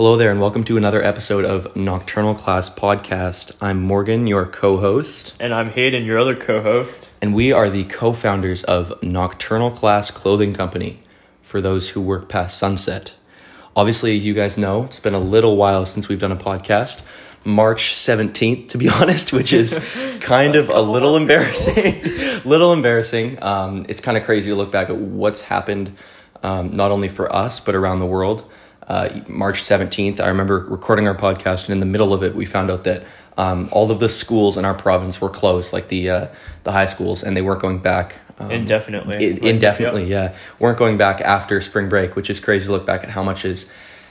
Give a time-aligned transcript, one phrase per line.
[0.00, 3.54] Hello there, and welcome to another episode of Nocturnal Class Podcast.
[3.60, 7.10] I'm Morgan, your co host, And I'm Hayden, your other co host.
[7.20, 11.02] and we are the co founders of Nocturnal Class Clothing Company
[11.42, 13.12] for those who work past sunset.
[13.76, 17.02] Obviously, you guys know it's been a little while since we've done a podcast.
[17.44, 19.86] March 17th, to be honest, which is
[20.20, 22.00] kind of a little embarrassing.
[22.46, 23.36] little embarrassing.
[23.42, 25.94] Um, it's kind of crazy to look back at what's happened,
[26.42, 28.50] um, not only for us, but around the world.
[28.90, 32.44] Uh, March 17th, I remember recording our podcast, and in the middle of it, we
[32.44, 33.04] found out that
[33.38, 36.26] um, all of the schools in our province were closed, like the, uh,
[36.64, 38.16] the high schools, and they weren't going back.
[38.40, 39.14] Um, Indefinitely.
[39.14, 40.34] I- Like, indefinitely, yeah.
[40.58, 43.42] Weren't going back after spring break, which is crazy to look back at how much
[43.42, 43.66] has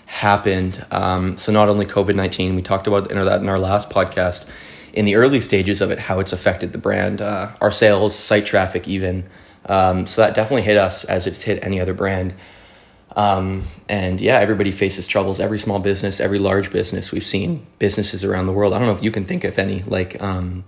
[0.05, 0.85] happened.
[0.91, 4.45] Um, so not only COVID nineteen, we talked about that in our last podcast.
[4.93, 8.45] In the early stages of it, how it's affected the brand, uh, our sales, site
[8.45, 9.25] traffic, even.
[9.65, 12.33] Um, so that definitely hit us as it's hit any other brand.
[13.19, 15.39] Um, and yeah, everybody faces troubles.
[15.39, 17.11] Every small business, every large business.
[17.11, 18.73] We've seen businesses around the world.
[18.73, 20.21] I don't know if you can think of any like.
[20.21, 20.63] Um,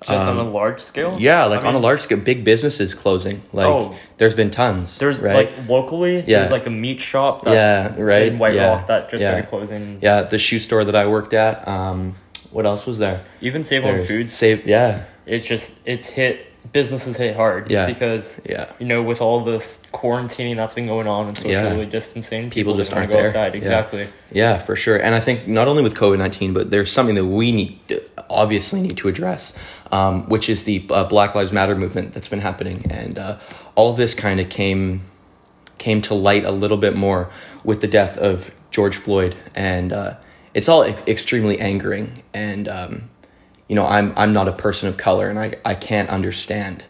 [0.00, 1.18] Just on a large scale?
[1.20, 3.42] yeah, like I on a large scale, big businesses closing.
[3.52, 3.94] Like Oh.
[4.16, 4.98] there's been tons.
[4.98, 5.34] There's right?
[5.34, 6.38] like locally, Yeah.
[6.38, 9.32] there's like a meat shop that's Yeah, right, in White yeah, Rock that just yeah.
[9.32, 9.98] started closing.
[10.00, 11.68] yeah, the shoe store that I worked at.
[11.68, 12.14] Um,
[12.50, 13.24] what else was there?
[13.42, 14.66] Even Save on Foods, Save.
[14.66, 17.70] Yeah, it's just, it's hit, businesses hit hard.
[17.70, 17.86] Yeah.
[17.86, 21.84] Because, yeah, you know, with all this quarantining that's been going on and socially Yeah.
[21.84, 23.26] distancing, People just wanna aren't go there.
[23.28, 23.54] outside.
[23.54, 24.06] Exactly.
[24.32, 24.96] yeah, for sure.
[24.96, 27.78] And I think not only with COVID nineteen, but there's something that we need,
[28.28, 29.54] obviously, need to address,
[29.90, 33.36] um, which is the uh, Black Lives Matter movement that's been happening, and uh,
[33.74, 35.02] all of this kind of came
[35.78, 37.30] came to light a little bit more
[37.64, 40.14] with the death of George Floyd, and uh,
[40.54, 42.22] it's all e- extremely angering.
[42.34, 43.10] And um,
[43.70, 46.82] you know, I'm I'm not a person of color, and I I can't understand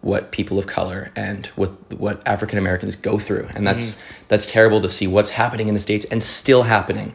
[0.00, 3.94] what people of color and what what African Americans go through, and that's
[4.28, 7.14] that's terrible to see what's happening in the states and still happening.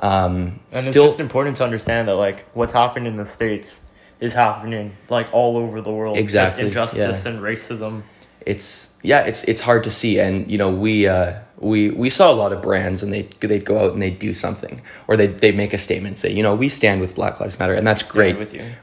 [0.00, 3.80] Um, And still, it's just important to understand that, like, what's happened in the States
[4.20, 6.14] is happening, like, all over the world.
[6.16, 7.30] Just Exactly, injustice yeah.
[7.30, 8.02] and racism.
[8.48, 12.32] It's yeah, it's it's hard to see, and you know we uh, we we saw
[12.32, 15.26] a lot of brands, and they they'd go out and they'd do something, or they
[15.26, 18.02] they make a statement, say you know we stand with Black Lives Matter, and that's
[18.02, 18.36] great,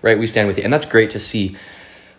[0.03, 0.19] right?
[0.19, 1.57] We stand with you, and that's great to see.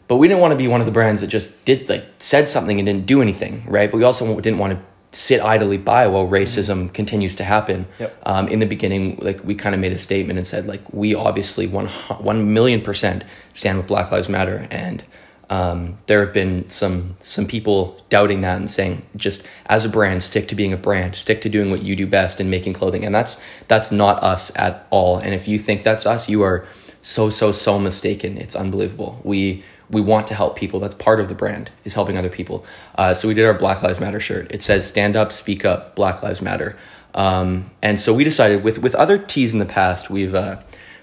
[0.09, 2.49] But we didn't want to be one of the brands that just did like said
[2.49, 3.89] something and didn't do anything, right?
[3.89, 7.87] But we also didn't want to sit idly by while racism continues to happen.
[8.01, 8.23] Yep.
[8.27, 11.15] Um, in the beginning, like we kind of made a statement and said like we
[11.15, 11.87] obviously one
[12.19, 13.23] one million percent
[13.55, 15.05] stand with Black Lives Matter, and
[15.49, 20.23] um, there have been some some people doubting that and saying just as a brand
[20.23, 23.05] stick to being a brand, stick to doing what you do best and making clothing,
[23.05, 25.19] and that's that's not us at all.
[25.19, 26.65] And if you think that's us, you are
[27.03, 28.37] so so so mistaken.
[28.39, 29.21] It's unbelievable.
[29.23, 30.81] We we want to help people.
[30.81, 32.65] That's part of the brand is helping other people.
[32.97, 34.51] Uh, so we did our Black Lives Matter shirt.
[34.51, 36.77] It says "Stand up, speak up, Black Lives Matter."
[37.15, 40.57] Um, and so we decided with with other teas in the past, we've uh,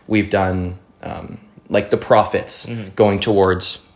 [0.05, 1.39] we've done um,
[1.69, 2.89] like the profits Mm-hmm.
[2.95, 3.87] going towards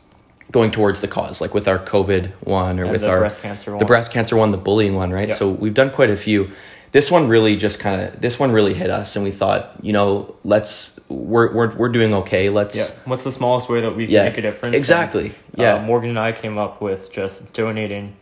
[0.51, 3.41] going towards the cause, like with our COVID one or And with the our breast
[3.41, 3.85] cancer the one.
[3.85, 5.27] breast cancer one, the bullying one, right?
[5.29, 5.33] Yeah.
[5.35, 6.51] So we've done quite a few.
[6.93, 9.91] This one really just kind of this one really hit us, and we thought, you
[9.91, 12.49] know, let's we're we're we're doing okay.
[12.49, 12.85] Let's Yeah.
[13.05, 14.73] What's the smallest way that we can Yeah, make a difference?
[14.75, 15.25] exactly.
[15.25, 15.73] And, Yeah.
[15.75, 18.15] Uh, Morgan and I came up with just donating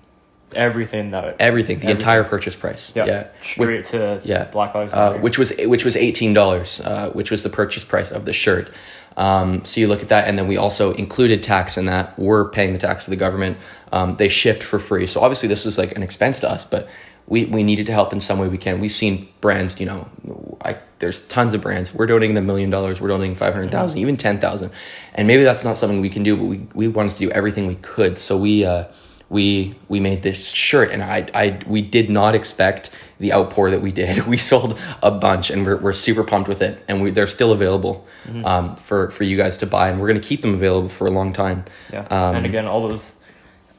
[0.54, 1.36] everything that.
[1.40, 1.90] everything, the Everything.
[1.90, 2.92] entire purchase price.
[2.96, 3.06] yeah.
[3.06, 3.28] yeah.
[3.42, 4.46] Straight to yeah.
[4.46, 5.20] Black Lives uh, Matter.
[5.22, 8.70] which was which was eighteen dollars, uh, which was the purchase price of the shirt.
[9.18, 12.18] Um, so you look at that, and then we also included tax in that.
[12.20, 13.58] We're paying the tax to the government.
[13.92, 16.90] Um, they shipped for free, so obviously this was like an expense to us, but
[17.28, 18.80] we we needed to help in some way we can.
[18.82, 21.94] We've seen brands, you know, I there's tons of brands.
[21.94, 23.02] We're donating the million dollars.
[23.02, 24.72] We're donating five hundred thousand, even ten thousand,
[25.14, 27.68] and maybe that's not something we can do, but we we wanted to do everything
[27.68, 28.18] we could.
[28.18, 28.66] So we.
[28.66, 28.86] Uh,
[29.30, 33.82] we we made this shirt and I, I we did not expect the outpour that
[33.82, 37.10] we did we sold a bunch and we're, we're super pumped with it and we,
[37.12, 38.46] they're still available Mm-hmm.
[38.46, 41.06] um, for for you guys to buy and we're going to keep them available for
[41.08, 42.02] a long time yeah.
[42.10, 43.14] um, and again, all those,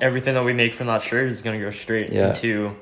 [0.01, 2.35] everything that we make from that shirt is going to go straight Yeah.
[2.35, 2.73] into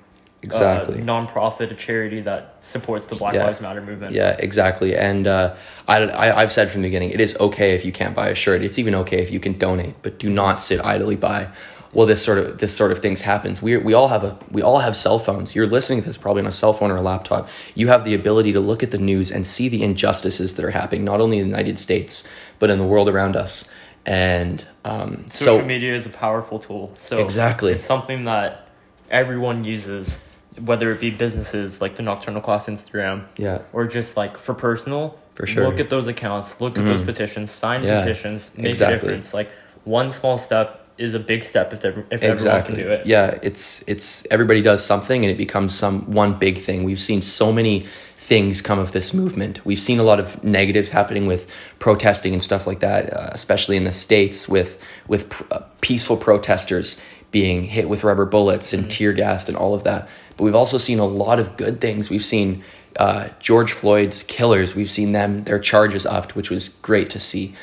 [0.42, 3.46] exactly uh, nonprofit, a charity that supports the Black Yeah.
[3.46, 4.12] Lives Matter movement.
[4.14, 4.94] Yeah, exactly.
[4.94, 5.54] And uh,
[5.88, 8.34] I, I, I've said from the beginning, it is okay if you can't buy a
[8.34, 8.62] shirt.
[8.62, 11.48] It's even okay if you can donate, but do not sit idly by.
[11.94, 13.62] Well, this sort of this sort of things happens.
[13.62, 15.54] We we all have a we all have cell phones.
[15.54, 17.48] You're listening to this probably on a cell phone or a laptop.
[17.74, 20.70] You have the ability to look at the news and see the injustices that are
[20.72, 22.24] happening, not only in the United States
[22.58, 23.68] but in the world around us.
[24.06, 26.94] And um, Social so media is a powerful tool.
[27.00, 27.72] So Exactly.
[27.72, 28.68] it's something that
[29.10, 30.18] everyone uses,
[30.60, 35.18] whether it be businesses like the Nocturnal Class Instagram, yeah, or just like for personal.
[35.34, 35.64] For sure.
[35.68, 36.60] Look at those accounts.
[36.60, 37.50] Look at those petitions.
[37.50, 38.52] Sign Yeah, petitions.
[38.56, 38.94] Make exactly.
[38.94, 39.34] a difference.
[39.34, 39.50] Like
[39.84, 43.06] one small step is a big step if if everyone can do it.
[43.06, 46.84] Yeah, it's it's everybody does something and it becomes some one big thing.
[46.84, 47.86] We've seen so many
[48.16, 49.64] things come of this movement.
[49.64, 51.48] We've seen a lot of negatives happening with
[51.78, 56.16] protesting and stuff like that, uh, especially in the states with with pr- uh, peaceful
[56.16, 57.00] protesters
[57.32, 60.08] being hit with rubber bullets and tear gassed and all of that.
[60.36, 62.08] But we've also seen a lot of good things.
[62.08, 62.62] We've seen
[62.96, 64.76] uh, George Floyd's killers.
[64.76, 67.54] We've seen them their charges upped, which was great to see.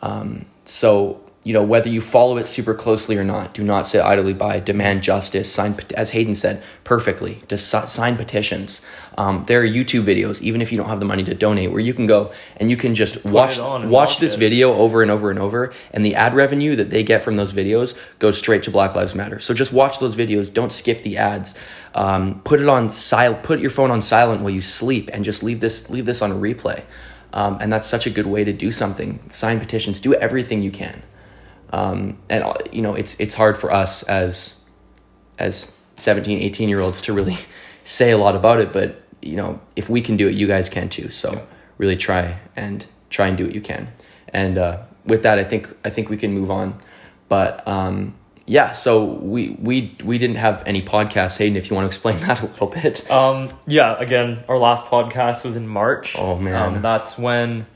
[0.00, 4.02] Um, so you know whether you follow it super closely or not do not sit
[4.02, 8.82] idly by demand justice sign as hayden said perfectly just sign petitions.
[9.16, 11.80] Um, there are youtube videos even if you don't have the money to donate where
[11.80, 14.38] you can go and you can just watch on and watch watch this it.
[14.38, 17.52] video over and over and over and the ad revenue that they get from those
[17.52, 19.38] videos goes straight to black lives matter.
[19.38, 21.54] So just watch those videos don't skip the ads.
[21.94, 25.42] Um, put it on silent put your phone on silent while you sleep and just
[25.42, 26.82] leave this leave this on a replay.
[27.32, 29.20] Um, and that's such a good way to do something.
[29.28, 31.02] Sign petitions do everything you can
[31.70, 34.60] um, and you know it's it's hard for us as
[35.38, 37.36] as 17 18 year olds to really
[37.84, 40.68] say a lot about it but you know if we can do it you guys
[40.68, 41.10] can too.
[41.10, 41.46] So
[41.78, 43.92] really try and try and do what you can.
[44.28, 46.80] And uh, with that i think i think we can move on.
[47.28, 48.14] But um,
[48.46, 51.38] yeah so we we we didn't have any podcasts.
[51.38, 53.10] Hayden if you want to explain that a little bit.
[53.10, 56.16] Um, yeah, again, our last podcast was in March.
[56.18, 56.76] Oh, man.
[56.76, 57.66] Um, that's when,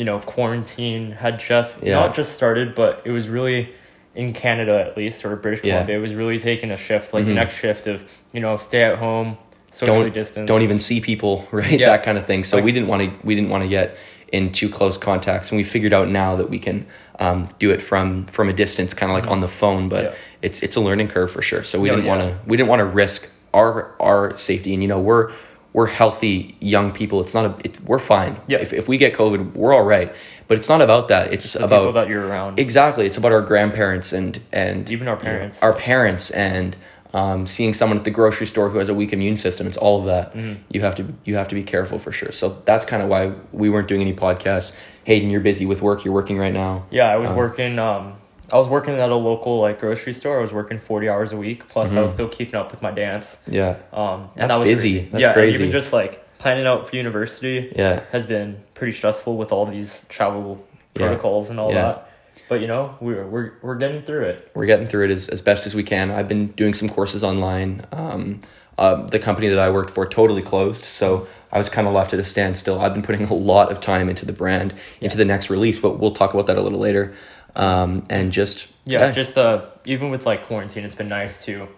[0.00, 1.96] you know, quarantine had just Yeah.
[1.96, 3.68] not just started, but it was really
[4.14, 5.72] in Canada at least, or British Yeah.
[5.74, 7.28] Columbia, it was really taking a shift, like Mhm.
[7.28, 8.02] the next shift of,
[8.32, 9.36] you know, stay at home,
[9.70, 10.48] socially don't distance.
[10.48, 11.90] don't even see people right Yeah.
[11.90, 13.96] that kind of thing so Like- we didn't want to we didn't want to get
[14.32, 16.86] in too close contacts and we figured out now that we can
[17.20, 20.10] um, do it from from a distance kind of like on the phone but Yeah.
[20.42, 22.16] it's it's a learning curve for sure so we Yeah, didn't yeah.
[22.16, 25.30] want to we didn't want to risk our our safety and you know we're
[25.72, 28.58] we're healthy young people it's not a it's we're fine Yeah.
[28.58, 30.14] if, if we get covid we're all right
[30.48, 32.58] but it's not about that it's the about people that you're around.
[32.58, 33.06] Exactly.
[33.06, 35.62] It's about our grandparents and and Even our you know, parents.
[35.62, 36.74] our parents, and
[37.14, 39.68] um, seeing someone at the grocery store who has a weak immune system.
[39.68, 40.34] It's all of that.
[40.34, 40.62] Mm-hmm.
[40.70, 42.32] You have to you have to be careful for sure.
[42.32, 44.72] So that's kind of why we weren't doing any podcasts.
[45.04, 46.04] Hayden, you're busy with work.
[46.04, 46.84] You're working right now.
[46.90, 47.78] Yeah, I was Um, working.
[47.78, 48.14] Um,
[48.52, 50.38] I was working at a local like grocery store.
[50.38, 51.68] I was working forty hours a week.
[51.68, 53.38] Plus, I was still keeping up with my dance.
[53.46, 53.76] Yeah.
[53.92, 54.40] Um, and Mm-hmm.
[54.40, 54.92] That's that was busy.
[54.94, 55.08] crazy.
[55.10, 55.54] That's yeah, crazy.
[55.56, 58.00] Even just like planning out for university Yeah.
[58.12, 60.66] has been pretty stressful with all these travel
[60.96, 61.06] Yeah.
[61.06, 61.82] protocols and all Yeah.
[61.82, 62.06] that.
[62.48, 64.50] But you know, we're we're we're getting through it.
[64.54, 66.10] We're getting through it as, as best as we can.
[66.10, 67.82] I've been doing some courses online.
[67.92, 68.40] Um,
[68.78, 72.14] uh, the company that I worked for totally closed, so I was kind of left
[72.14, 72.80] at a standstill.
[72.80, 74.72] I've been putting a lot of time into the brand,
[75.02, 77.12] into the next release, but we'll talk about that a little later.
[77.56, 81.68] Um, and just Yeah, just uh, even with like quarantine, it's been nice to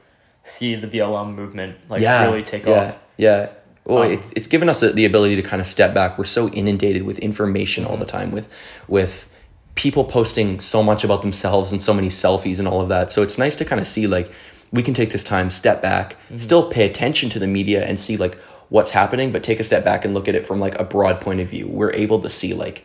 [0.45, 2.99] see the BLM movement like yeah, really take yeah, off.
[3.17, 3.51] Yeah.
[3.85, 6.19] Well, Um, it's it's given us the the ability to kind of step back.
[6.19, 8.17] We're so inundated with information all the Mm-hmm.
[8.19, 8.49] time, with
[8.89, 9.29] with
[9.75, 13.11] people posting so much about themselves and so many selfies and all of that.
[13.11, 14.31] So it's nice to kind of see like
[14.71, 16.39] we can take this time, step back, Mm-hmm.
[16.39, 18.37] still pay attention to the media and see like
[18.69, 21.21] what's happening, but take a step back and look at it from like a broad
[21.21, 21.67] point of view.
[21.69, 22.85] We're able to see like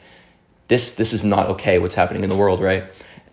[0.68, 2.84] this this is not okay what's happening in the world right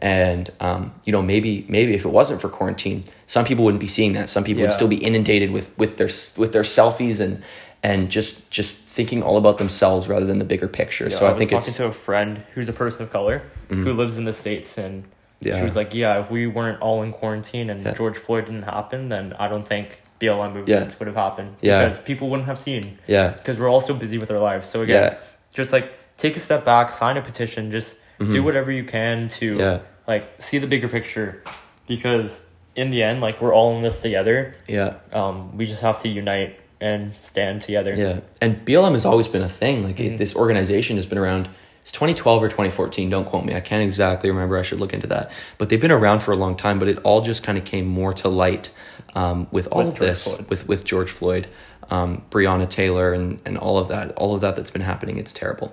[0.01, 3.89] and um, you know maybe maybe if it wasn't for quarantine some people wouldn't be
[3.89, 6.09] seeing that some people would still be inundated with with their
[6.43, 7.43] with their selfies and
[7.83, 11.31] and just just thinking all about themselves rather than the bigger picture Yeah, so i,
[11.31, 11.83] was think talking it's Mm-hmm.
[11.85, 15.05] to a friend who's a person of color who lives in the states, and
[15.41, 15.59] Yeah.
[15.59, 17.95] she was like, "Yeah, if we weren't all in quarantine and Yeah.
[17.95, 21.83] George Floyd didn't happen, then I don't think BLM movements would have happened Yeah.
[21.85, 24.69] because people wouldn't have seen yeah because we're all so busy with our lives.
[24.69, 25.19] So again, Yeah.
[25.53, 29.53] just like take a step back, sign a petition, just do whatever you can to
[29.53, 29.61] Mm-hmm.
[29.61, 29.79] Yeah.
[30.07, 31.43] like see the bigger picture,
[31.87, 34.55] because in the end, like we're all in this together.
[34.69, 37.95] yeah Um, we just have to unite and stand together.
[37.95, 40.15] yeah and blm has always been a thing like Mm-hmm.
[40.15, 41.49] it, this organization has been around
[41.83, 45.07] it's 2012 or 2014 don't quote me i can't exactly remember i should look into
[45.07, 47.65] that but they've been around for a long time but it all just kind of
[47.65, 48.71] came more to light
[49.15, 50.51] um, with all With of George this Floyd.
[50.51, 51.47] with with george floyd
[51.91, 55.33] um, breonna taylor and, and all of that all of that that's been happening it's
[55.33, 55.73] terrible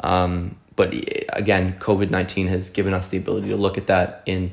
[0.00, 4.52] um, but eh, again covid-19 has given us the ability to look at that in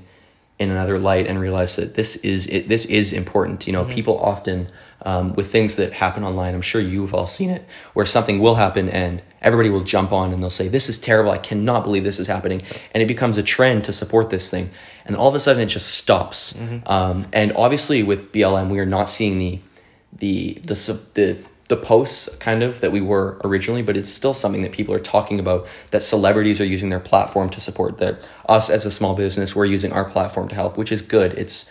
[0.60, 3.68] in another light and realize that this is it, this is important.
[3.68, 4.70] You know, people often
[5.04, 6.56] um, with things that happen online.
[6.56, 7.64] I'm sure you've all seen it,
[7.94, 11.32] where something will happen and everybody will jump on and they'll say, "This is terrible.
[11.32, 12.62] I cannot believe this is happening,"
[12.94, 14.72] and it becomes a trend to support this thing,
[15.06, 16.56] and all of a sudden it just stops.
[16.88, 19.60] Um, and obviously, with BLM, we are not seeing the
[20.12, 21.38] the the sub- the
[21.68, 25.00] the posts kind of that we were originally, but it's still something that people are
[25.00, 25.68] talking about.
[25.92, 28.28] That celebrities are using their platform to support that.
[28.48, 31.34] Us as a small business, we're using our platform to help, which is good.
[31.34, 31.70] It's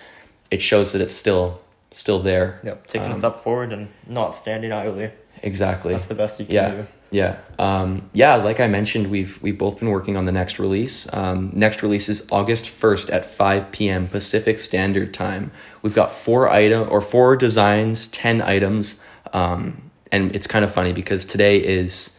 [0.51, 1.61] it shows that it's still
[1.93, 2.61] still there.
[2.63, 5.11] Yep, taking Um, a step forward and not standing idly.
[5.43, 5.95] exactly.
[5.95, 6.71] That's the best you can Yeah.
[6.71, 6.87] do.
[7.11, 7.37] Yeah.
[7.59, 11.07] Um, yeah, like I mentioned, we've we've both been working on the next release.
[11.13, 14.09] Um, next release is August first at five p.m.
[14.09, 15.53] Pacific Standard Time.
[15.83, 18.97] We've got four item or four designs, ten items,
[19.33, 19.86] um,
[20.17, 22.19] and it's kind of funny because today is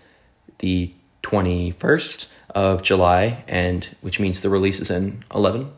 [0.59, 5.71] the twenty first of July, and which means the release is in eleven.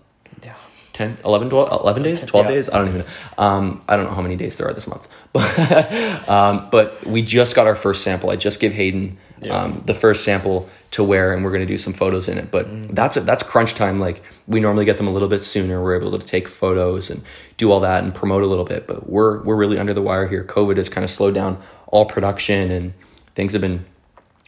[0.43, 0.53] Yeah.
[0.93, 2.51] 10, 11, 12, 11 days, 12 Yeah.
[2.51, 2.69] days?
[2.69, 3.07] I don't even know.
[3.37, 5.07] Um, I don't know how many days there are this month.
[5.31, 8.29] But, um, but we just got our first sample.
[8.29, 9.55] I just gave Hayden Yeah.
[9.55, 12.51] um, the first sample to wear, and we're going to do some photos in it.
[12.51, 13.99] But that's that's crunch time.
[14.01, 15.81] Like we normally get them a little bit sooner.
[15.81, 17.21] We're able to take photos and
[17.55, 18.85] do all that and promote a little bit.
[18.85, 20.43] But we're we're really under the wire here.
[20.43, 22.93] COVID has kind of slowed down all production, and
[23.35, 23.85] things have been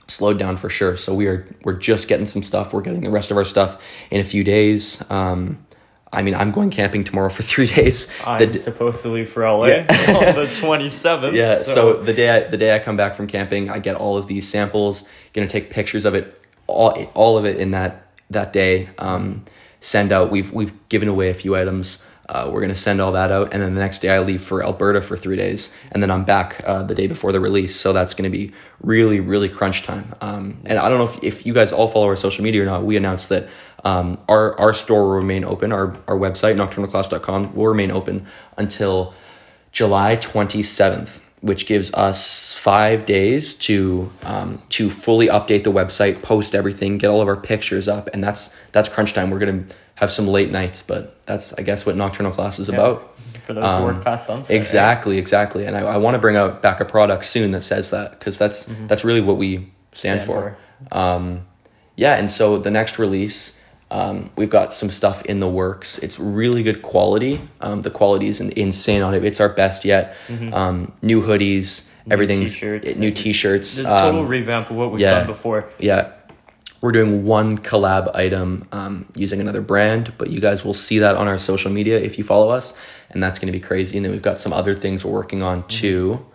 [0.08, 0.98] slowed down for sure.
[0.98, 2.74] So we are we're just getting some stuff.
[2.74, 5.04] We're getting the rest of our stuff in a few days.
[5.10, 5.66] Um,
[6.14, 8.08] I mean, I'm going camping tomorrow for three days.
[8.26, 9.80] I'm The d- supposed to leave for LA Yeah.
[10.10, 11.34] on the 27th.
[11.34, 11.56] yeah.
[11.56, 14.28] So, the day I, the day I come back from camping, I get all of
[14.28, 15.06] these samples.
[15.34, 18.90] Gonna take pictures of it, all all of it in that that day.
[18.98, 19.46] Um,
[19.80, 20.30] send out.
[20.30, 22.06] We've we've given away a few items.
[22.30, 24.64] Uh, we're gonna send all that out, and then the next day I leave for
[24.64, 27.76] Alberta for three days, and then I'm back uh, the day before the release.
[27.76, 30.16] So that's gonna be really really crunch time.
[30.22, 32.66] Um, and I don't know if, if you guys all follow our social media or
[32.66, 32.84] not.
[32.84, 33.50] We announced that
[33.84, 35.72] um, our our store will remain open.
[35.72, 38.26] Our our website nocturnalclass.com will remain open
[38.58, 39.14] until
[39.72, 46.54] July 27th, which gives us five days to um, to fully update the website, post
[46.54, 49.32] everything, get all of our pictures up, and that's that's crunch time.
[49.32, 49.66] We're gonna
[50.02, 53.16] have some late nights, but that's I guess what nocturnal class is about.
[53.44, 54.56] for those who work past sunset.
[54.56, 55.66] Exactly, exactly.
[55.66, 58.38] And I, I want to bring out back a product soon that says that because
[58.38, 60.58] that's that's really what we stand, Stand for.
[60.92, 61.46] Um,
[61.96, 66.00] yeah, and so the next release, um, we've got some stuff in the works.
[66.00, 67.40] It's really good quality.
[67.60, 69.24] Um, the quality is insane on it.
[69.24, 70.16] It's our best yet.
[70.52, 72.96] Um, new hoodies, everything's t-shirts.
[72.96, 73.78] new t-shirts.
[73.78, 75.20] The total um, revamp of what we've yeah.
[75.20, 75.70] done before.
[75.78, 76.14] yeah.
[76.82, 81.16] We're doing one collab item um, using another brand, but you guys will see that
[81.16, 82.74] on our social media if you follow us,
[83.12, 83.98] and that's going to be crazy.
[83.98, 86.26] And then we've got some other things we're working on too.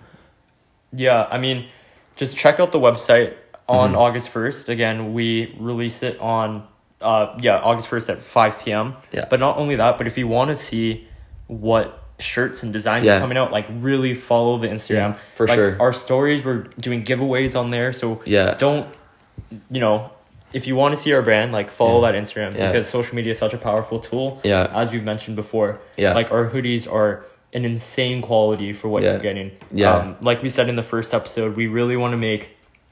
[0.92, 1.66] Yeah, I mean,
[2.14, 3.34] just check out the website
[3.68, 3.98] on Mm-hmm.
[3.98, 4.68] August 1st.
[4.68, 6.66] Again, we release it on,
[7.00, 8.94] uh, yeah, August 1st at 5 p.m.
[9.12, 9.26] Yeah.
[9.28, 11.08] But not only that, but if you want to see
[11.48, 13.16] what shirts and designs Yeah.
[13.16, 14.94] are coming out, like really follow the Instagram.
[15.14, 15.76] Yeah, for Like, sure.
[15.80, 17.92] Our stories, we're doing giveaways on there.
[17.92, 18.54] So Yeah.
[18.54, 18.86] don't,
[19.70, 20.12] you know,
[20.58, 22.12] if you want to see our brand, like follow Yeah.
[22.12, 22.72] that Instagram Yeah.
[22.72, 24.40] because social media is such a powerful tool.
[24.52, 24.62] Yeah.
[24.82, 25.70] As we've mentioned before.
[25.98, 26.14] Yeah.
[26.14, 27.10] Like our hoodies are
[27.52, 29.12] an insane quality for what Yeah.
[29.12, 29.50] you're getting.
[29.82, 29.94] Yeah.
[29.96, 32.42] Um, like we said in the first episode, we really want to make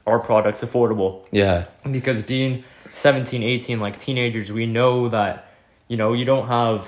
[0.05, 1.63] our products affordable Yeah,
[1.97, 5.33] because being 17, 18, like teenagers, we know that,
[5.87, 6.79] you know, you don't have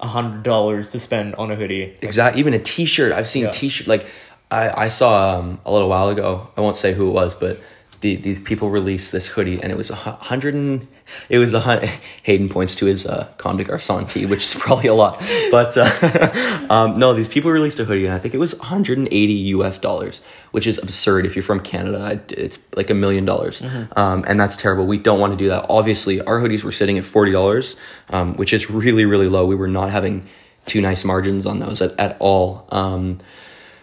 [0.00, 1.86] a hundred dollars to spend on a hoodie.
[1.86, 2.40] Like, exactly.
[2.40, 3.12] Even a T-shirt.
[3.12, 3.50] I've seen Yeah.
[3.60, 4.04] T-shirt like
[4.50, 6.48] I I saw um, a little while ago.
[6.56, 7.54] I won't say who it was, but
[8.00, 10.86] the, these people released this hoodie, and it was a hundred and
[11.28, 11.90] it was a hundred,
[12.22, 15.76] Hayden points to his uh, Comme des Garçons tee, which is probably a lot, but
[15.76, 19.78] uh, um, no, these people released a hoodie, and I think it was 180 U.S.
[19.78, 20.20] dollars,
[20.52, 21.26] which is absurd.
[21.26, 23.62] If you're from Canada, it's like a million dollars,
[23.96, 24.86] um, and that's terrible.
[24.86, 25.66] We don't want to do that.
[25.68, 27.76] Obviously, our hoodies were sitting at forty dollars,
[28.10, 29.46] um, which is really really low.
[29.46, 30.28] We were not having
[30.66, 32.66] too nice margins on those at, at all.
[32.70, 33.20] Um,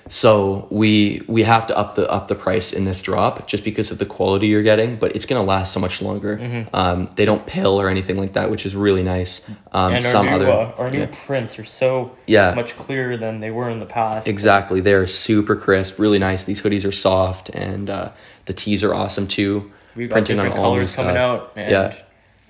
[0.09, 3.89] so we we have to up the up the price in this drop just because
[3.91, 6.37] of the quality you're getting, but it's gonna last so much longer.
[6.37, 6.75] Mm-hmm.
[6.75, 9.47] Um, they don't pill or anything like that, which is really nice.
[9.71, 11.11] Um, and our some new, other uh, our new yeah.
[11.25, 12.53] prints are so Yeah.
[12.53, 14.27] much clearer than they were in the past.
[14.27, 16.43] exactly they're super crisp, really nice.
[16.43, 18.11] These hoodies are soft, and uh,
[18.45, 19.71] the tees are awesome too.
[19.95, 21.95] We've got different colors coming out and Yeah.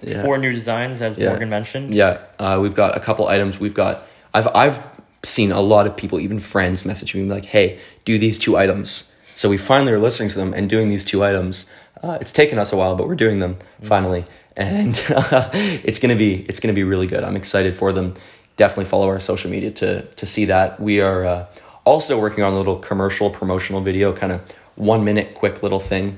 [0.01, 0.21] Yeah.
[0.21, 1.29] four new designs, as Yeah.
[1.29, 1.93] Morgan mentioned.
[1.93, 3.59] Yeah, uh, we've got a couple items.
[3.59, 4.81] We've got I've I've
[5.23, 9.11] seen a lot of people, even friends, message me like, "Hey, do these two items."
[9.35, 11.65] So we finally are listening to them and doing these two items.
[12.01, 14.25] Uh, it's taken us a while, but we're doing them finally,
[14.55, 17.23] and it's gonna be it's gonna be really good.
[17.23, 18.15] I'm excited for them.
[18.57, 20.79] Definitely follow our social media to to see that.
[20.79, 21.45] We are uh,
[21.85, 24.41] also working on a little commercial promotional video, kind of
[24.75, 26.17] one minute quick little thing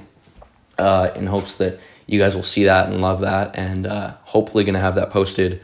[0.78, 4.64] uh, in hopes that you guys will see that and love that, and uh, hopefully
[4.64, 5.62] going to have that posted.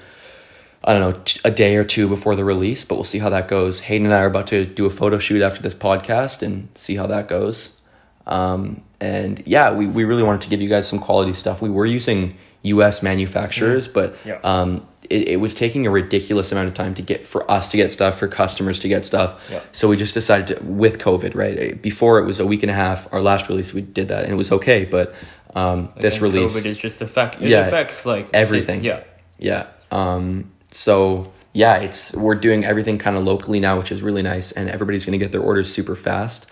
[0.84, 3.30] I don't know t- a day or two before the release, but we'll see how
[3.30, 3.82] that goes.
[3.82, 6.96] Hayden and I are about to do a photo shoot after this podcast and see
[6.96, 7.80] how that goes.
[8.28, 11.62] Um, and yeah, we, we really wanted to give you guys some quality stuff.
[11.62, 13.02] We were using U.S.
[13.04, 14.40] manufacturers, but Yeah.
[14.44, 17.78] um, it, it was taking a ridiculous amount of time to get for us to
[17.78, 19.42] get stuff, for customers to get stuff.
[19.52, 19.62] Yeah.
[19.72, 21.58] So we just decided to, with COVID, right?
[21.60, 23.12] eh, Before it was a week and a half.
[23.12, 24.86] Our last release, we did that, and it was okay.
[24.86, 25.14] But
[25.56, 27.42] um, this release, COVID is just affect.
[27.42, 27.68] It Yeah.
[27.68, 28.80] affects like Everything.
[28.80, 29.04] it- yeah.
[29.40, 29.68] yeah.
[29.92, 34.52] Um, so yeah, it's we're doing everything kind of locally now, which is really nice,
[34.54, 36.48] and everybody's going to get their orders super fast,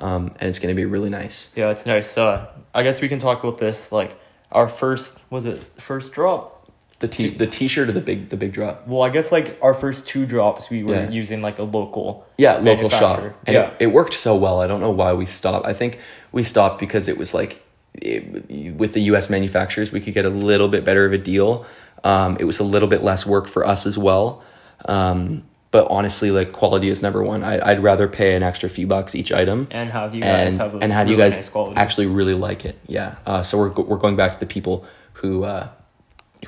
[0.00, 1.52] um, and it's going to be really nice.
[1.56, 2.16] Yeah, it's nice.
[2.16, 3.90] Uh, I guess we can talk about this.
[3.90, 4.14] Like
[4.52, 6.52] our first was it first drop?
[7.00, 8.86] The t the t-shirt or the big the big drop.
[8.86, 11.10] Well, I guess like our first two drops, we were Yeah.
[11.10, 12.24] using like a local.
[12.38, 14.60] Yeah, local shop, and yeah, it, it worked so well.
[14.60, 15.66] I don't know why we stopped.
[15.66, 15.98] I think
[16.30, 17.60] we stopped because it was like
[17.94, 19.28] it, with the U.S.
[19.28, 21.66] manufacturers, we could get a little bit better of a deal.
[22.04, 24.42] Um, it was a little bit less work for us as well.
[24.84, 27.42] Um, but honestly, like quality is number one.
[27.42, 30.60] I, I'd rather pay an extra few bucks each item and have you guys and
[30.60, 32.78] have a and have you guys nice actually really like it.
[32.86, 33.16] Yeah.
[33.26, 34.84] Uh, so we're we're going back to the people
[35.14, 35.68] who uh,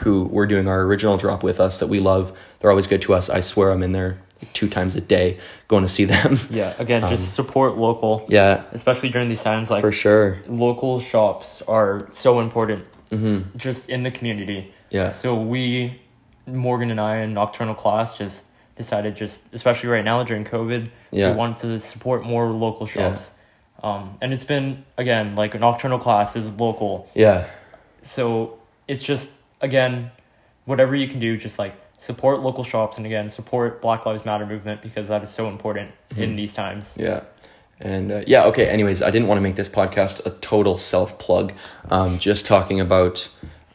[0.01, 2.37] who were doing our original drop with us that we love.
[2.61, 3.29] They're always good to us.
[3.29, 4.19] I swear I'm in there
[4.53, 6.39] two times a day going to see them.
[6.51, 8.21] yeah, again, just support local.
[8.21, 9.71] Um, yeah, especially during these times.
[9.71, 10.39] Like for sure.
[10.47, 13.57] local shops are so important, Mm-hmm.
[13.59, 14.73] just in the community.
[14.91, 15.11] Yeah.
[15.13, 16.01] So we,
[16.47, 18.45] Morgan and I, in nocturnal class, just
[18.77, 21.31] decided just especially right now during COVID, Yeah.
[21.31, 23.31] we wanted to support more local shops.
[23.83, 27.47] Um, and it's been again like a nocturnal class is local, Yeah.
[28.03, 30.11] so it's just again,
[30.65, 34.47] whatever you can do, just like support local shops and again support Black Lives Matter
[34.47, 36.23] movement because that is so important Mm-hmm.
[36.23, 36.95] in these times.
[36.97, 37.23] Yeah.
[37.81, 38.69] And uh, yeah, okay.
[38.69, 41.53] Anyways, I didn't want to make this podcast a total self plug.
[41.91, 43.29] Um, just talking about,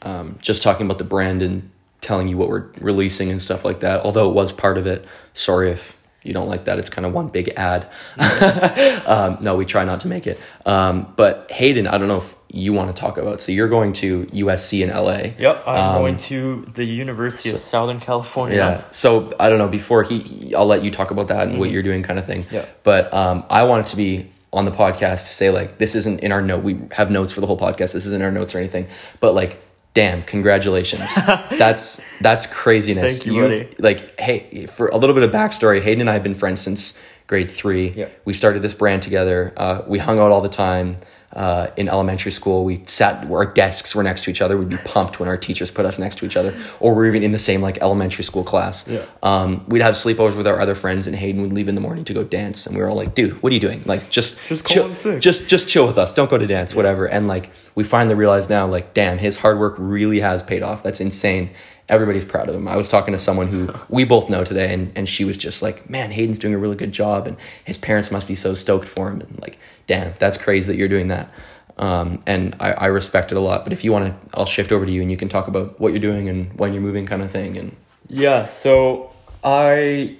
[0.03, 1.70] um, just talking about the brand and
[2.01, 4.03] telling you what we're releasing and stuff like that.
[4.03, 5.05] Although it was part of it.
[5.34, 6.77] Sorry if you don't like that.
[6.79, 7.88] It's kind of one big ad.
[9.05, 10.39] um, no, we try not to make it.
[10.65, 13.41] Um, but Hayden, I don't know if you want to talk about.
[13.41, 15.34] So you're going to USC in LA.
[15.39, 18.58] Yep, I'm Um, going to the University of Southern California.
[18.58, 18.84] Yeah.
[18.91, 19.67] So I don't know.
[19.67, 22.25] Before he, he- I'll let you talk about that and what you're doing, kind of
[22.25, 22.43] thing.
[22.43, 22.55] Mm-hmm.
[22.55, 22.65] Yeah.
[22.84, 26.31] But um, I wanted to be on the podcast to say like this isn't in
[26.31, 26.62] our note.
[26.63, 27.93] We have notes for the whole podcast.
[27.93, 28.88] This isn't in our notes or anything.
[29.22, 29.62] But like,
[29.93, 31.10] damn, congratulations.
[31.25, 33.19] that's that's craziness.
[33.19, 33.75] Thank you, buddy.
[33.79, 37.00] Like, hey, for a little bit of backstory, Hayden and I have been friends since
[37.31, 37.91] grade three.
[37.91, 38.09] Yeah.
[38.25, 39.53] We started this brand together.
[39.55, 40.97] Uh, we hung out all the time.
[41.33, 44.57] Uh, in elementary school, we sat where our desks were next to each other.
[44.57, 47.23] We'd be pumped when our teachers put us next to each other, or we're even
[47.23, 48.85] in the same like elementary school class.
[48.85, 49.05] Yeah.
[49.23, 52.03] Um, we'd have sleepovers with our other friends, and Hayden would leave in the morning
[52.03, 53.81] to go dance, and we were all like, "Dude, what are you doing?
[53.85, 56.13] Like, just Just chill, call in sick." just just chill with us.
[56.13, 59.57] Don't go to dance, whatever." And like, we finally realize now, like, damn, his hard
[59.57, 60.83] work really has paid off.
[60.83, 61.51] That's insane.
[61.91, 62.67] Everybody's proud of him.
[62.67, 65.62] I was talking to someone who we both know today, and, and she was just
[65.62, 68.88] like, "Man, Hayden's doing a really good job, and his parents must be so stoked
[68.88, 71.30] for him." And like, damn, that's crazy that you're doing that.
[71.77, 73.63] Um, and I, I respect it a lot.
[73.63, 75.80] But if you want to, I'll shift over to you, and you can talk about
[75.80, 77.58] what you're doing and when you're moving, kind of thing.
[77.58, 77.75] And
[78.08, 80.17] Yeah, so I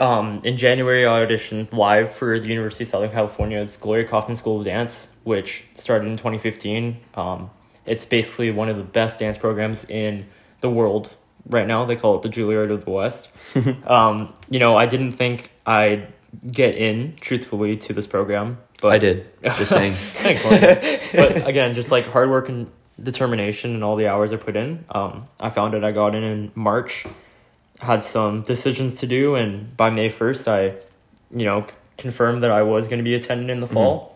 [0.00, 4.60] um in January I auditioned live for the University of Southern California's Glorya Kaufman School
[4.60, 6.98] of Dance, which started in 2015.
[7.14, 7.50] Um
[7.84, 10.26] it's basically one of the best dance programs in
[10.62, 11.10] the world
[11.46, 11.84] right now.
[11.84, 13.28] They call it the Juilliard of the West.
[13.86, 16.08] um, you know, I didn't think I'd
[16.50, 19.26] get in truthfully to this program, but I did.
[19.42, 19.94] Just saying.
[19.94, 22.70] Thanks, but again, just like hard work and
[23.02, 25.84] determination and all the hours I put in, um, I found it.
[25.84, 27.04] I got in in March,
[27.80, 30.76] had some decisions to do, and by May first, I,
[31.30, 31.66] you know,
[31.98, 34.12] confirmed that I was going to be attending in the Mm-hmm.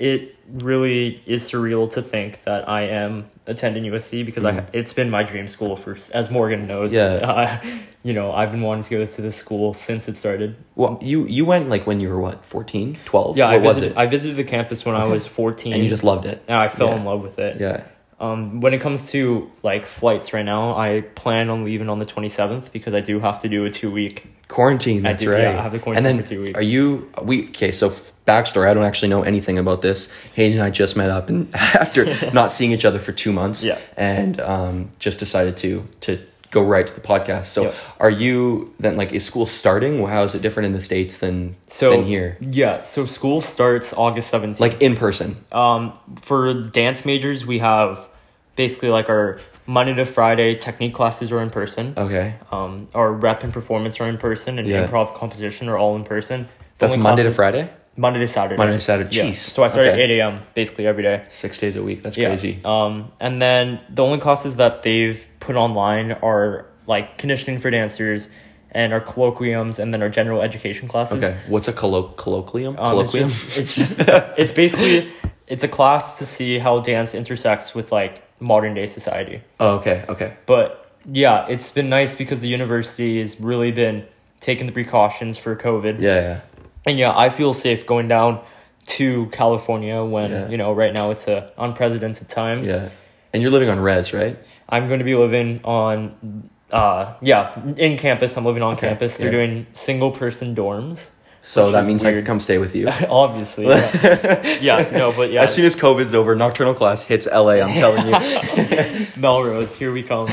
[0.00, 5.10] It really is surreal to think that I am attending USC because I it's been
[5.10, 6.90] my dream school for as Morgan knows.
[6.92, 7.20] Yeah.
[7.30, 7.60] Uh,
[8.02, 10.56] you know, I've been wanting to go to this school since it started.
[10.74, 13.36] Well, you you went like when you were what 14, 12?
[13.36, 13.98] Yeah, what I was visited, it?
[13.98, 15.74] I visited the campus when I was 14.
[15.74, 16.42] and you just loved it.
[16.48, 16.96] and I fell Yeah.
[16.96, 17.60] in love with it.
[17.60, 17.82] Yeah.
[18.18, 22.06] Um, when it comes to like flights right now, I plan on leaving on the
[22.06, 24.26] 27th because I do have to do a two week.
[24.50, 25.42] Quarantine, that's do, right.
[25.42, 26.58] yeah, I have to quarantine and then for two weeks.
[26.58, 27.90] Are you we okay, so
[28.26, 30.12] backstory, I don't actually know anything about this.
[30.34, 33.64] Hayden and I just met up and after not seeing each other for 2 months
[33.64, 33.78] Yeah.
[33.96, 36.18] and um just decided to to
[36.50, 37.46] go right to the podcast.
[37.46, 37.74] So Yep.
[38.00, 40.04] are you then like is school starting?
[40.04, 42.36] How is it different in the states than So than here?
[42.40, 44.58] Yeah, so school starts August 17th.
[44.58, 45.36] Like in person.
[45.52, 48.08] um, for dance majors, we have
[48.56, 51.94] basically like our Monday to Friday technique classes are in person.
[51.96, 52.34] Okay.
[52.50, 54.84] Um, our rep and performance are in person, and Yeah.
[54.86, 56.48] improv composition are all in person.
[56.78, 57.68] That's only Monday to Friday?
[57.96, 58.56] Monday to Saturday.
[58.56, 59.16] Monday to Saturday.
[59.16, 59.24] Yeah.
[59.26, 59.36] Jeez.
[59.36, 60.02] So I start Okay.
[60.02, 60.40] at 8 a.m.
[60.54, 61.22] basically every day.
[61.28, 62.02] 6 days a week.
[62.02, 62.28] That's Yeah.
[62.30, 62.58] crazy.
[62.64, 68.28] Um, and then the only classes that they've put online are like conditioning for dancers
[68.72, 71.22] and our colloquiums and then our general education classes.
[71.22, 71.36] Okay.
[71.46, 72.74] What's a collo- colloquium?
[72.76, 73.28] Um, it's colloquium?
[73.28, 74.00] just, it's just
[74.36, 75.08] it's basically
[75.46, 79.42] it's a class to see how dance intersects with like modern day society.
[79.60, 80.04] oh, okay.
[80.08, 80.36] Okay.
[80.46, 84.06] But yeah, it's been nice because the university has really been
[84.40, 86.00] taking the precautions for COVID.
[86.00, 86.40] Yeah, yeah.
[86.86, 88.40] And yeah, I feel safe going down
[88.86, 90.48] to California when, Yeah.
[90.48, 92.66] you know, right now it's a unprecedented times.
[92.68, 92.88] Yeah.
[93.32, 94.36] And you're living on res, right?
[94.68, 98.36] I'm going to be living on uh, yeah, in campus.
[98.36, 99.16] I'm living on Okay, campus.
[99.16, 99.32] They're yeah.
[99.46, 101.08] doing single person dorms.
[101.42, 102.24] So Which that means I weird.
[102.24, 102.88] can come stay with you.
[103.08, 104.58] Obviously, yeah.
[104.60, 107.60] yeah, no, but yeah, As soon as COVID's over, nocturnal class hits LA.
[107.62, 109.06] I'm telling you.
[109.16, 110.26] Melrose, here we come.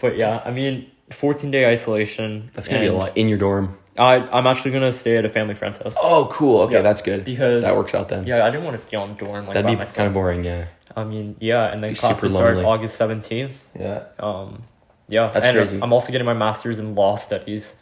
[0.00, 2.50] but yeah, I mean, 14 day isolation.
[2.54, 3.76] That's gonna be a lot in your dorm.
[3.98, 5.96] I I'm actually gonna stay at a family friend's house.
[6.00, 6.60] Oh, cool.
[6.62, 7.24] Okay, Yeah, that's good.
[7.24, 8.26] because- that works out then.
[8.26, 9.96] Yeah, I didn't want to stay on dorm like That'd be myself.
[9.96, 10.44] kind of boring.
[10.44, 10.66] Yeah.
[10.96, 12.58] I mean, yeah, and then Be classes start.
[12.58, 13.50] August 17th.
[13.78, 14.04] Yeah.
[14.20, 14.62] Um,
[15.08, 15.80] yeah, That's and crazy.
[15.82, 17.74] I'm also getting my master's in law studies,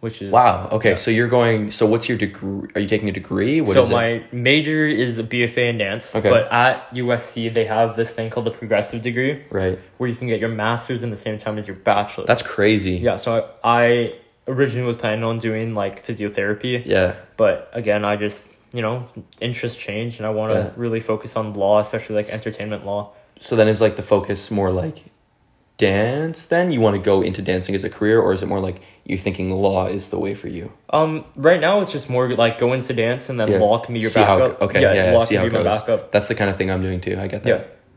[0.00, 0.68] which is Wow.
[0.72, 0.94] Okay, Yeah.
[0.96, 1.70] so you're going.
[1.70, 2.68] So what's your degree?
[2.74, 3.60] Are you taking a degree?
[3.60, 3.92] What so is it?
[3.92, 6.28] my major is a BFA in dance, Okay.
[6.30, 9.78] but at USC they have this thing called the progressive degree, Right.
[9.98, 12.24] where you can get your master's in the same time as your bachelor.
[12.26, 12.92] That's crazy.
[12.92, 13.16] yeah.
[13.16, 14.12] So I, I
[14.46, 17.14] originally was planning on doing like physiotherapy, Yeah.
[17.36, 19.08] but again, I just you know
[19.40, 20.70] interest change, and I want to Yeah.
[20.76, 23.10] really focus on law, especially like entertainment law.
[23.40, 25.04] So then is like the focus more like
[25.78, 26.70] dance then?
[26.72, 29.18] You want to go into dancing as a career or is it more like you're
[29.18, 30.70] thinking law is the way for you?
[30.90, 33.58] Um, right now it's just more like go into dance and then Yeah.
[33.58, 34.62] law can be your See how- backup.
[34.62, 36.12] okay, yeah, yeah, law see can how be my backup.
[36.12, 37.16] That's the kind of thing I'm doing too.
[37.18, 37.48] I get that.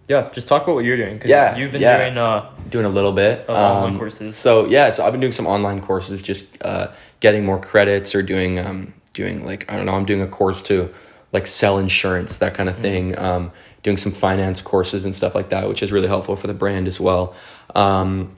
[0.07, 0.29] Yeah, yeah.
[0.31, 1.19] Just talk about what you're doing.
[1.19, 1.97] 'cause Yeah, you've been yeah.
[1.97, 3.45] doing uh Doing a little bit.
[3.49, 4.35] Of online courses.
[4.37, 6.87] So yeah, so I've been doing some online courses, just uh,
[7.19, 10.63] getting more credits or doing um, doing like I don't know, I'm doing a course
[10.63, 10.89] to
[11.31, 12.83] like sell insurance, that kind of Mm-hmm.
[12.83, 13.19] thing.
[13.19, 13.51] Um,
[13.83, 16.87] doing some finance courses and stuff like that, which is really helpful for the brand
[16.87, 17.33] as well.
[17.73, 18.37] Um,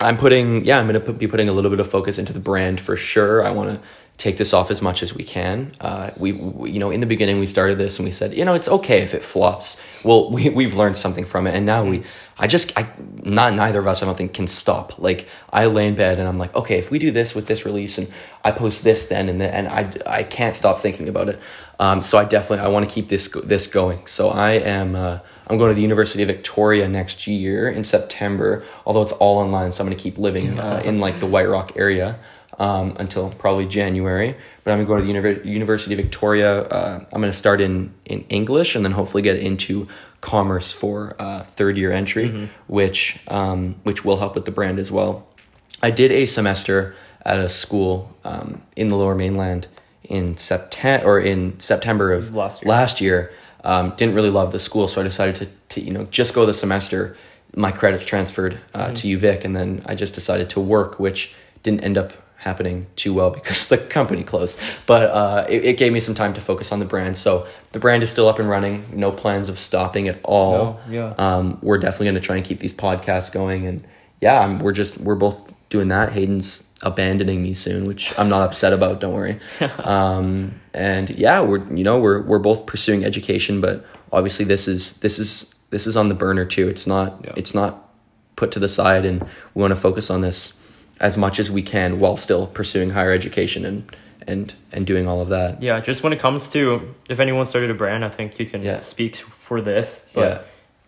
[0.00, 2.32] I'm putting, yeah, I'm going to put, be putting a little bit of focus into
[2.32, 3.44] the brand for sure.
[3.46, 3.88] I want to
[4.20, 5.72] take this off as much as we can.
[5.80, 8.44] Uh, we, we, you know, in the beginning we started this and we said, you
[8.44, 9.82] know, it's okay if it flops.
[10.04, 12.04] Well, we, we've learned something from it, and now we,
[12.38, 12.86] I just, I,
[13.22, 14.98] not neither of us, I don't think, can stop.
[14.98, 17.64] Like I lay in bed and I'm like, okay, if we do this with this
[17.64, 18.12] release and
[18.44, 21.40] I post this then and then, and I, I can't stop thinking about it.
[21.78, 24.06] Um, so I definitely, I want to keep this this going.
[24.06, 28.64] So I am, uh, I'm going to the University of Victoria next year in September.
[28.84, 31.48] Although it's all online, so I'm going to keep living uh, in like the White
[31.48, 32.18] Rock area
[32.60, 34.36] um, until probably January.
[34.62, 36.62] But I'm going to go to the Univer- University of Victoria.
[36.62, 39.88] Uh, I'm going to start in in English and then hopefully get into
[40.20, 44.92] commerce for uh, third year entry, which um, which will help with the brand as
[44.92, 45.26] well.
[45.82, 46.94] I did a semester
[47.24, 49.66] at a school um, in the Lower Mainland
[50.04, 52.70] in September or in September of Last year.
[52.70, 53.32] last year.
[53.62, 56.44] Um, didn't really love the school, so I decided to, to you know just go
[56.44, 57.16] the semester.
[57.56, 61.82] My credits transferred uh, to UVic, and then I just decided to work, which didn't
[61.84, 64.58] end up happening too well because the company closed.
[64.86, 67.16] But uh, it, it gave me some time to focus on the brand.
[67.16, 68.84] So the brand is still up and running.
[68.92, 70.52] No plans of stopping at all.
[70.52, 71.14] No, yeah.
[71.18, 73.86] Um, we're definitely going to try and keep these podcasts going, and
[74.20, 76.12] yeah, I'm, we're just we're both doing that.
[76.12, 79.00] Hayden's abandoning me soon, which I'm not upset about.
[79.00, 79.38] Don't worry.
[79.84, 84.96] um, and yeah, we're you know we're we're both pursuing education, but obviously this is
[84.98, 86.68] this is this is on the burner too.
[86.68, 87.34] It's not Yeah.
[87.36, 87.86] it's not
[88.36, 89.22] put to the side, and
[89.54, 90.54] we want to focus on this
[91.00, 93.84] as much as we can while still pursuing higher education and
[94.26, 95.62] and and doing all of that.
[95.62, 95.80] yeah.
[95.80, 98.80] Just when it comes to if anyone started a brand, I think you can Yeah.
[98.80, 100.04] speak for this.
[100.12, 100.38] But Yeah.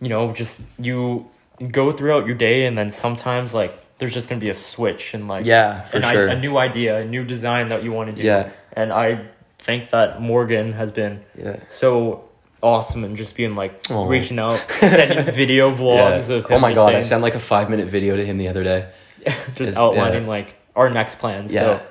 [0.01, 1.25] you know, just you
[1.71, 5.27] go throughout your day, and then sometimes like there's just gonna be a switch and
[5.27, 6.27] like Yeah, for sure.
[6.27, 8.25] a new idea, a new design that you want to do.
[8.27, 8.49] Yeah.
[8.73, 9.19] And I
[9.59, 11.55] think that Morgan has been Yeah.
[11.69, 12.23] so
[12.61, 16.35] awesome and just being like reaching out, sending video vlogs Yeah.
[16.37, 18.63] of Oh my god, I sent like a five minute video to him the other
[18.63, 18.85] day.
[19.55, 20.29] just outlining yeah.
[20.29, 21.53] like our next plans.
[21.53, 21.61] Yeah.
[21.79, 21.85] So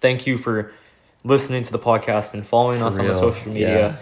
[0.00, 0.72] thank you for
[1.24, 3.98] listening to the podcast and following us on the social media.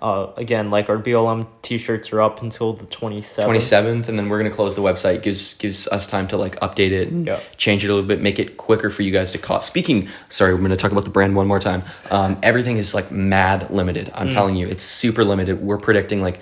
[0.00, 3.44] Uh, again, like our BLM t-shirts are up until the 27th.
[3.44, 5.22] twenty seventh, and then we're gonna close the website.
[5.22, 7.40] gives gives us time to like update it and Yeah.
[7.56, 9.60] change it a little bit, make it quicker for you guys to call.
[9.60, 11.82] Speaking, sorry, we're gonna talk about the brand one more time.
[12.12, 14.06] Um, everything is like mad limited.
[14.06, 14.12] Mm.
[14.20, 15.60] I'm telling you, it's super limited.
[15.60, 16.40] We're predicting like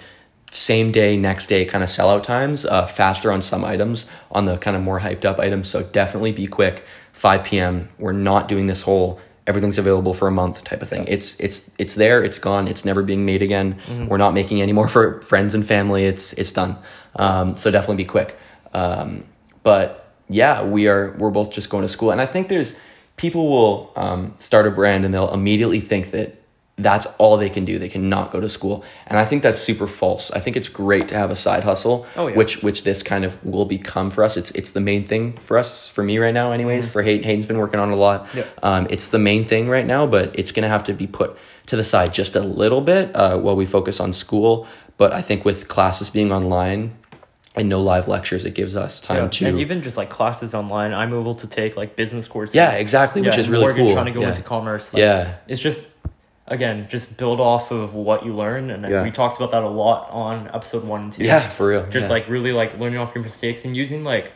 [0.51, 4.57] same day, next day kind of sellout times, uh, faster on some items, on the
[4.59, 5.69] kind of more hyped up items.
[5.69, 6.85] So definitely be quick.
[7.13, 7.89] 5 p.m.
[7.99, 11.05] We're not doing this whole everything's available for a month type of thing.
[11.09, 12.23] It's it's it's there.
[12.23, 12.69] It's gone.
[12.69, 13.79] It's never being made again.
[14.09, 16.05] We're not making any more for friends and family.
[16.05, 16.77] It's it's done.
[17.17, 18.37] Um, so definitely be quick.
[18.73, 19.25] Um,
[19.63, 22.79] but yeah, we are we're both just going to school, and I think there's
[23.17, 26.36] people will um, start a brand and they'll immediately think that
[26.79, 27.79] that's all they can do.
[27.79, 30.31] They cannot go to school, and I think that's super false.
[30.31, 32.37] I think it's great to have a side hustle, Oh, yeah.
[32.37, 34.37] which which this kind of will become for us.
[34.37, 36.91] It's it's the main thing for us, for me right now, anyways.
[36.91, 38.27] For Hayden, Hayden's been working on a lot.
[38.27, 38.39] Mm-hmm.
[38.39, 38.45] Yeah.
[38.63, 41.37] Um, it's the main thing right now, but it's gonna have to be put
[41.67, 44.67] to the side just a little bit uh, while we focus on school.
[44.99, 46.93] But I think with classes being online
[47.55, 49.29] and no live lectures, it gives us time Yeah.
[49.29, 52.55] to And even just like classes online, I'm able to take like business courses.
[52.55, 53.95] Yeah, exactly, which is really Morgan cool.
[53.95, 54.29] trying to go Yeah.
[54.31, 54.93] into commerce.
[54.93, 55.37] like, yeah.
[55.49, 55.85] It's just
[56.49, 59.03] again, just build off of what you learn, and Yeah.
[59.03, 61.25] we talked about that a lot on episode one and two.
[61.25, 61.87] Yeah, for real.
[61.91, 62.09] just yeah.
[62.09, 64.33] like really like learning off your mistakes and using like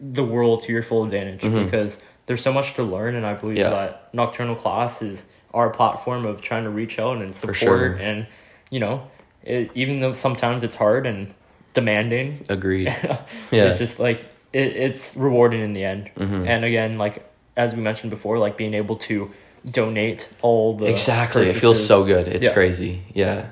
[0.00, 3.58] the world to your full advantage because there's so much to learn, and I believe
[3.58, 3.72] Mm-hmm.
[3.72, 3.86] Yeah.
[3.86, 7.92] that nocturnal class is our platform of trying to reach out and support, sure.
[7.94, 8.26] and
[8.70, 9.08] you know,
[9.42, 11.34] it, even though sometimes it's hard and
[11.74, 12.86] demanding, Agreed.
[13.50, 13.66] Yeah.
[13.68, 14.20] it's just like
[14.52, 16.10] it, it's rewarding in the end.
[16.16, 16.46] Mm-hmm.
[16.46, 19.30] And again, like as we mentioned before, like being able to
[19.70, 21.48] donate all the exactly.
[21.48, 22.28] It feels so good.
[22.28, 22.52] It's Yeah.
[22.52, 23.02] crazy.
[23.14, 23.46] Yeah.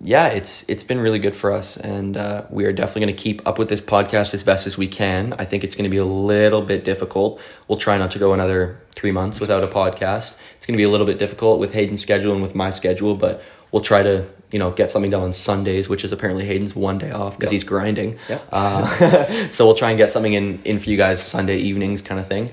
[0.00, 3.22] Yeah it's it's been really good for us and uh, we are definitely going to
[3.22, 5.34] keep up with this podcast as best as we can.
[5.38, 7.40] I think it's going to be a little bit difficult.
[7.68, 10.36] We'll try not to go another three months without a podcast.
[10.56, 13.14] It's going to be a little bit difficult with hayden's schedule and with my schedule
[13.14, 16.74] but we'll try to you know get something done on sundays which is apparently hayden's
[16.74, 17.52] one day off because Yep.
[17.52, 18.18] he's grinding.
[18.28, 18.48] Yep.
[18.50, 22.20] uh, so we'll try and get something in in for you guys sunday evenings kind
[22.20, 22.50] of thing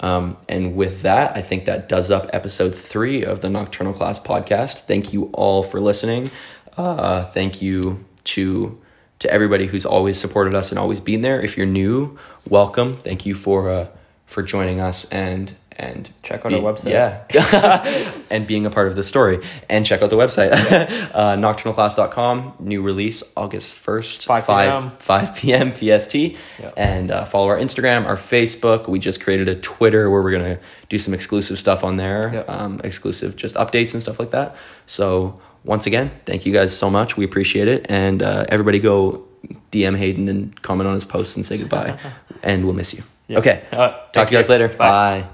[0.00, 4.20] um, and with that, I think that does up episode three of the Nocturnal Class
[4.20, 4.80] podcast.
[4.82, 6.30] Thank you all for listening.
[6.76, 8.80] Uh, thank you to
[9.18, 11.40] to everybody who's always supported us and always been there.
[11.40, 12.16] If you're new,
[12.48, 12.94] welcome.
[12.94, 13.88] Thank you for uh,
[14.26, 16.90] for joining us and and Check out our website.
[16.90, 19.40] Yeah, and being a part of the story.
[19.70, 20.50] And check out the website,
[21.14, 22.54] uh, nocturnalclass.com.
[22.60, 24.90] New release August first, 5 p.m.
[24.98, 25.72] 5 p.m.
[25.74, 26.14] PST.
[26.14, 26.36] Yeah.
[26.76, 28.88] And uh, follow our Instagram, our Facebook.
[28.88, 32.30] We just created a Twitter where we're going to do some exclusive stuff on there,
[32.34, 32.40] Yeah.
[32.40, 34.56] um, exclusive just updates and stuff like that.
[34.86, 37.16] So, once again, thank you guys so much.
[37.16, 37.86] We appreciate it.
[37.88, 39.24] And uh, everybody go
[39.72, 41.98] DM Hayden and comment on his posts and say goodbye.
[42.42, 43.02] and we'll miss you.
[43.28, 43.38] Yeah.
[43.40, 43.64] Okay.
[43.72, 44.68] Uh, Talk to you guys later.
[44.68, 44.76] Bye.
[44.76, 45.26] Bye.